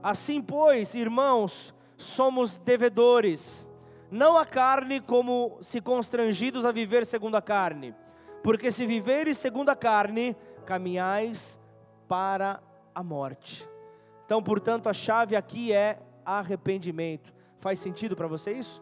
[0.02, 3.67] Assim, pois, irmãos, somos devedores,
[4.10, 7.93] não a carne como se constrangidos a viver segundo a carne,
[8.41, 11.60] porque se viveres segundo a carne, caminhais
[12.08, 12.63] para
[12.96, 13.67] a morte.
[14.26, 17.34] Então, portanto, a chave aqui é arrependimento.
[17.60, 18.82] Faz sentido para você isso?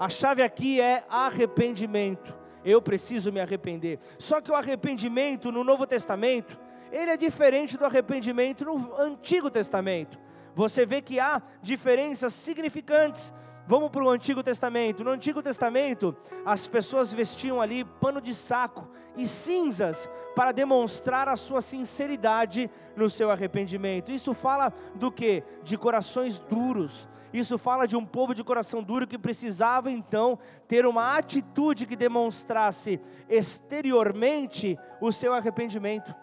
[0.00, 3.98] A chave aqui é arrependimento eu preciso me arrepender.
[4.18, 6.58] Só que o arrependimento no Novo Testamento,
[6.90, 10.18] ele é diferente do arrependimento no Antigo Testamento.
[10.54, 13.32] Você vê que há diferenças significantes.
[13.66, 15.04] Vamos para o Antigo Testamento.
[15.04, 21.36] No Antigo Testamento, as pessoas vestiam ali pano de saco e cinzas para demonstrar a
[21.36, 24.10] sua sinceridade no seu arrependimento.
[24.10, 25.44] Isso fala do que?
[25.62, 27.08] De corações duros.
[27.32, 31.96] Isso fala de um povo de coração duro que precisava então ter uma atitude que
[31.96, 36.14] demonstrasse exteriormente o seu arrependimento.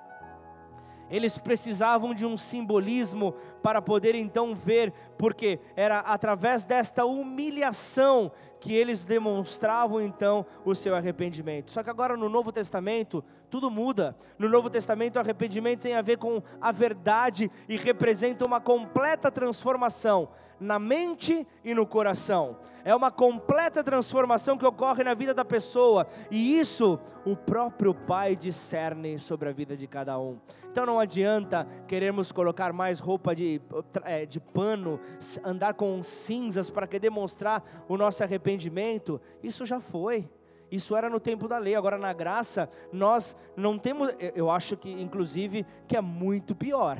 [1.09, 8.73] Eles precisavam de um simbolismo para poder então ver, porque era através desta humilhação que
[8.73, 11.71] eles demonstravam então o seu arrependimento.
[11.71, 14.15] Só que agora no Novo Testamento, tudo muda.
[14.37, 19.31] No Novo Testamento, o arrependimento tem a ver com a verdade e representa uma completa
[19.31, 22.57] transformação na mente e no coração.
[22.83, 28.35] É uma completa transformação que ocorre na vida da pessoa, e isso o próprio Pai
[28.35, 30.37] discerne sobre a vida de cada um.
[30.71, 33.61] Então não adianta queremos colocar mais roupa de,
[34.03, 34.99] é, de pano,
[35.43, 39.19] andar com cinzas para que demonstrar o nosso arrependimento.
[39.41, 40.29] Isso já foi.
[40.71, 41.75] Isso era no tempo da lei.
[41.75, 44.09] Agora na graça nós não temos.
[44.35, 46.97] Eu acho que inclusive que é muito pior,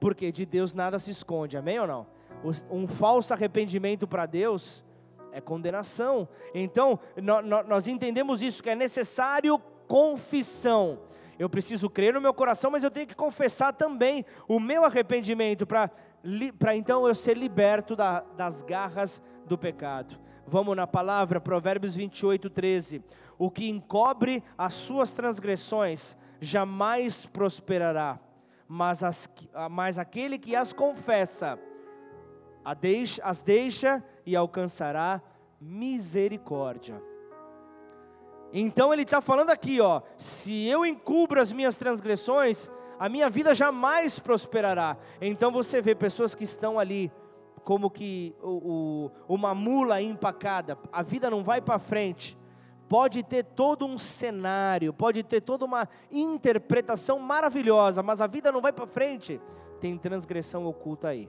[0.00, 1.56] porque de Deus nada se esconde.
[1.56, 2.06] Amém ou não?
[2.70, 4.84] Um falso arrependimento para Deus
[5.32, 6.28] é condenação.
[6.54, 6.98] Então
[7.66, 11.00] nós entendemos isso que é necessário confissão
[11.38, 15.66] eu preciso crer no meu coração, mas eu tenho que confessar também o meu arrependimento
[15.66, 20.18] para então eu ser liberto da, das garras do pecado.
[20.50, 23.04] Vamos na palavra, Provérbios 28, 13.
[23.38, 28.18] O que encobre as suas transgressões jamais prosperará,
[28.66, 29.28] mas, as,
[29.70, 31.58] mas aquele que as confessa,
[33.22, 35.20] as deixa e alcançará
[35.60, 37.02] misericórdia.
[38.50, 43.54] Então ele está falando aqui, ó, se eu encubro as minhas transgressões, a minha vida
[43.54, 44.96] jamais prosperará.
[45.20, 47.12] Então você vê pessoas que estão ali
[47.68, 52.34] como que o, o, uma mula empacada, a vida não vai para frente.
[52.88, 58.62] Pode ter todo um cenário, pode ter toda uma interpretação maravilhosa, mas a vida não
[58.62, 59.38] vai para frente.
[59.82, 61.28] Tem transgressão oculta aí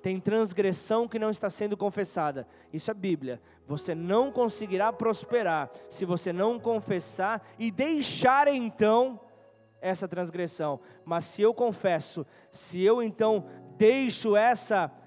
[0.00, 2.46] tem transgressão que não está sendo confessada.
[2.70, 3.40] Isso é Bíblia.
[3.66, 9.18] Você não conseguirá prosperar se você não confessar e deixar então
[9.80, 10.78] essa transgressão.
[11.06, 13.46] Mas se eu confesso, se eu então
[13.78, 15.03] deixo essa transgressão,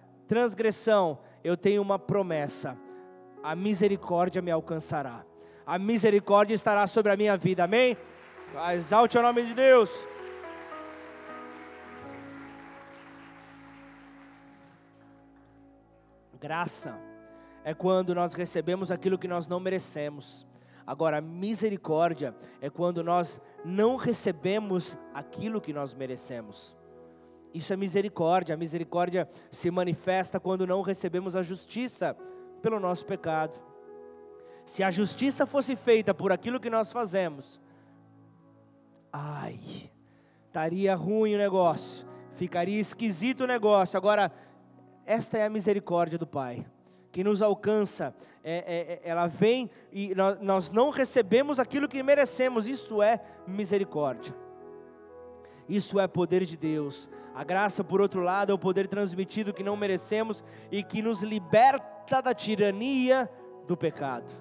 [1.44, 2.78] eu tenho uma promessa:
[3.42, 5.26] a misericórdia me alcançará.
[5.66, 7.64] A misericórdia estará sobre a minha vida.
[7.64, 7.98] Amém?
[8.74, 10.08] Exalte o nome de Deus.
[16.40, 16.98] Graça
[17.64, 20.46] é quando nós recebemos aquilo que nós não merecemos.
[20.86, 26.78] Agora, misericórdia é quando nós não recebemos aquilo que nós merecemos.
[27.54, 28.56] Isso é misericórdia.
[28.56, 32.16] A misericórdia se manifesta quando não recebemos a justiça
[32.62, 33.60] pelo nosso pecado.
[34.66, 37.62] Se a justiça fosse feita por aquilo que nós fazemos,
[39.12, 39.60] ai,
[40.46, 43.98] estaria ruim o negócio, ficaria esquisito o negócio.
[43.98, 44.32] Agora,
[45.06, 46.66] esta é a misericórdia do Pai,
[47.12, 52.04] que nos alcança, é, é, é ela vem e nós, nós não recebemos aquilo que
[52.04, 54.36] merecemos, isso é misericórdia.
[55.68, 57.10] Isso é poder de Deus.
[57.36, 61.22] A graça, por outro lado, é o poder transmitido que não merecemos e que nos
[61.22, 63.30] liberta da tirania
[63.68, 64.34] do pecado.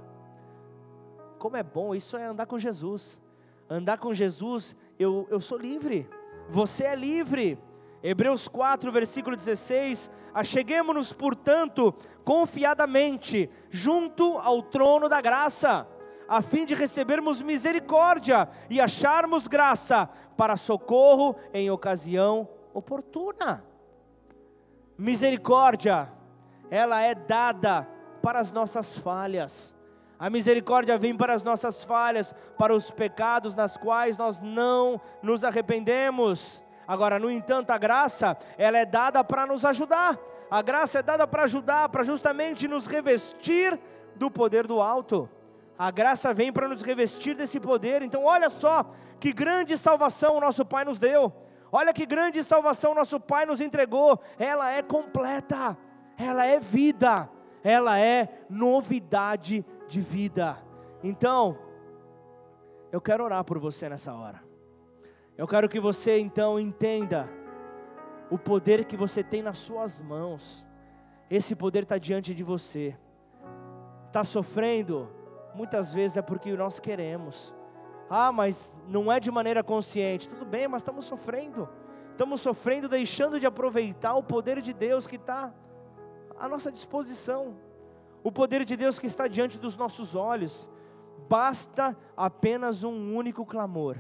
[1.39, 3.21] Como é bom, isso é andar com Jesus.
[3.69, 6.09] Andar com Jesus, eu, eu sou livre.
[6.49, 7.59] Você é livre.
[8.03, 11.93] Hebreus 4, versículo 16: Acheguemos-nos, portanto,
[12.25, 15.87] confiadamente, junto ao trono da graça,
[16.29, 23.65] a fim de recebermos misericórdia e acharmos graça para socorro em ocasião oportuna.
[24.99, 26.13] Misericórdia,
[26.71, 27.89] ela é dada
[28.23, 29.75] para as nossas falhas.
[30.19, 35.45] A misericórdia vem para as nossas falhas, para os pecados nas quais nós não nos
[35.45, 36.63] arrependemos.
[36.89, 40.19] Agora, no entanto, a graça, ela é dada para nos ajudar.
[40.51, 43.79] A graça é dada para ajudar, para justamente nos revestir
[44.15, 45.29] do poder do alto.
[45.79, 48.03] A graça vem para nos revestir desse poder.
[48.03, 51.33] Então, olha só que grande salvação o nosso Pai nos deu.
[51.71, 54.19] Olha que grande salvação nosso Pai nos entregou.
[54.39, 55.77] Ela é completa,
[56.17, 57.29] ela é vida,
[57.63, 60.57] ela é novidade de vida.
[61.03, 61.59] Então,
[62.91, 64.43] eu quero orar por você nessa hora.
[65.37, 67.29] Eu quero que você então entenda
[68.31, 70.67] o poder que você tem nas suas mãos.
[71.29, 72.97] Esse poder está diante de você.
[74.07, 75.16] Está sofrendo?
[75.57, 77.55] Muitas vezes é porque nós queremos.
[78.09, 80.29] Ah, mas não é de maneira consciente.
[80.29, 81.69] Tudo bem, mas estamos sofrendo.
[82.13, 85.53] Estamos sofrendo, deixando de aproveitar o poder de Deus que está
[86.39, 87.57] à nossa disposição.
[88.23, 90.69] O poder de Deus que está diante dos nossos olhos.
[91.29, 93.97] Basta apenas um único clamor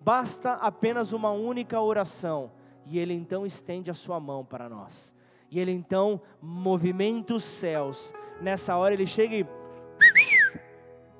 [0.00, 2.50] Basta apenas uma única oração
[2.86, 5.14] e Ele então estende a sua mão para nós.
[5.50, 8.14] E Ele então movimenta os céus.
[8.40, 9.59] Nessa hora Ele chega e.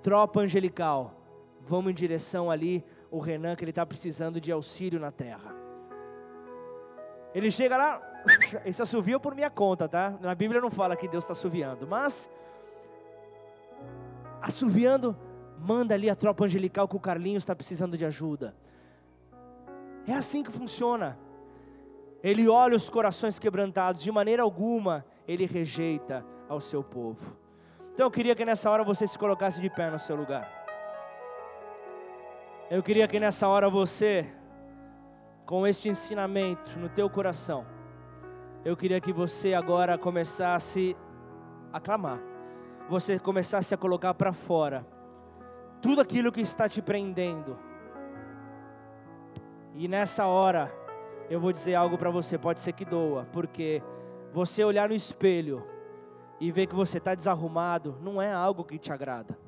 [0.03, 1.14] Tropa angelical,
[1.61, 5.55] vamos em direção ali, o Renan, que ele está precisando de auxílio na terra.
[7.34, 8.22] Ele chega lá,
[8.64, 10.16] esse assovia por minha conta, tá?
[10.20, 12.30] Na Bíblia não fala que Deus está assoviando, mas
[14.40, 15.16] assoviando,
[15.59, 18.55] manda ali a tropa angelical que o Carlinhos está precisando de ajuda.
[20.07, 21.18] É assim que funciona.
[22.22, 27.36] Ele olha os corações quebrantados, de maneira alguma ele rejeita ao seu povo.
[28.01, 30.51] Então eu queria que nessa hora você se colocasse de pé no seu lugar.
[32.70, 34.26] Eu queria que nessa hora você,
[35.44, 37.66] com este ensinamento no teu coração,
[38.64, 40.96] eu queria que você agora começasse
[41.70, 42.18] a clamar,
[42.88, 44.86] você começasse a colocar para fora
[45.82, 47.59] tudo aquilo que está te prendendo
[49.74, 50.72] e nessa hora,
[51.28, 53.82] eu vou dizer algo para você, pode ser que doa, porque
[54.32, 55.80] você olhar no espelho
[56.41, 59.38] e ver que você está desarrumado, não é algo que te agrada.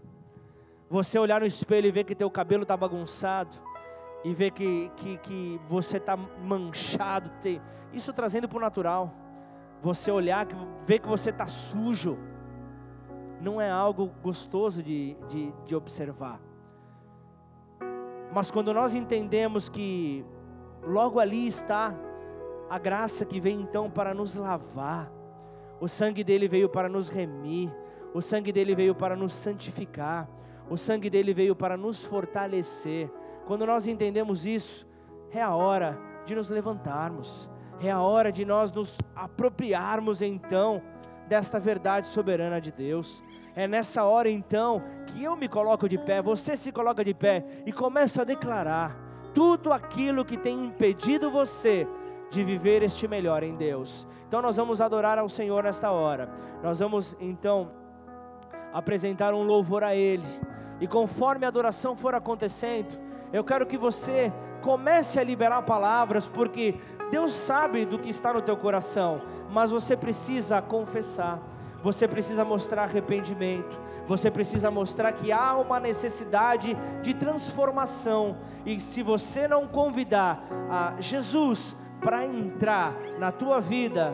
[0.91, 3.57] Você olhar no espelho e ver que teu cabelo está bagunçado,
[4.25, 7.61] e ver que, que, que você está manchado, tem,
[7.93, 9.13] isso trazendo para o natural.
[9.83, 10.47] Você olhar,
[10.87, 12.17] ver que você está sujo,
[13.41, 16.41] não é algo gostoso de, de, de observar.
[18.33, 20.25] Mas quando nós entendemos que
[20.83, 21.95] logo ali está
[22.71, 25.11] a graça que vem então para nos lavar,
[25.83, 27.69] o sangue dele veio para nos remir,
[28.15, 30.29] o sangue dele veio para nos santificar,
[30.71, 33.11] o sangue dele veio para nos fortalecer.
[33.49, 34.87] Quando nós entendemos isso,
[35.33, 40.81] é a hora de nos levantarmos, é a hora de nós nos apropriarmos então
[41.27, 43.21] desta verdade soberana de Deus.
[43.53, 47.45] É nessa hora então que eu me coloco de pé, você se coloca de pé
[47.67, 48.97] e começa a declarar
[49.35, 51.89] tudo aquilo que tem impedido você
[52.33, 54.07] de viver este melhor em Deus.
[54.27, 56.31] Então nós vamos adorar ao Senhor nesta hora.
[56.63, 57.71] Nós vamos então
[58.73, 60.25] apresentar um louvor a Ele.
[60.81, 62.99] E conforme a adoração for acontecendo,
[63.35, 66.77] eu quero que você comece a liberar palavras, porque
[67.11, 69.21] Deus sabe do que está no teu coração,
[69.51, 71.39] mas você precisa confessar.
[71.83, 73.77] Você precisa mostrar arrependimento,
[74.07, 80.95] você precisa mostrar que há uma necessidade de transformação, e se você não convidar a
[81.01, 84.13] Jesus para entrar na tua vida,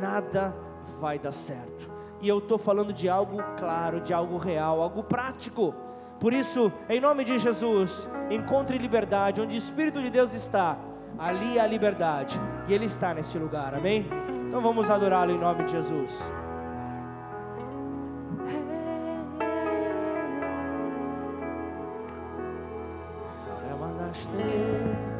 [0.00, 0.54] nada
[1.00, 1.88] vai dar certo.
[2.20, 5.74] E eu estou falando de algo claro, de algo real, algo prático.
[6.18, 10.76] Por isso, em nome de Jesus, encontre liberdade onde o Espírito de Deus está,
[11.18, 14.06] ali há liberdade, e Ele está nesse lugar, amém?
[14.48, 16.20] Então vamos adorá-lo em nome de Jesus.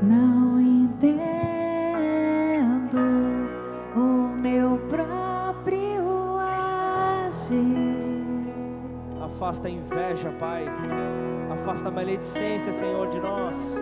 [0.02, 0.39] Não
[9.50, 10.64] Afasta a inveja, Pai.
[11.50, 13.80] Afasta a maledicência, Senhor, de nós.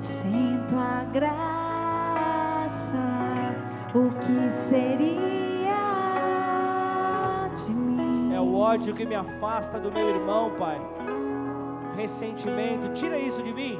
[0.00, 1.28] Sinto a graça,
[3.94, 5.76] o que seria
[7.54, 8.32] de mim?
[8.34, 10.80] É o ódio que me afasta do meu irmão, Pai.
[11.94, 13.78] Ressentimento, tira isso de mim.